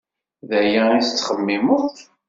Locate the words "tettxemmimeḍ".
1.03-1.93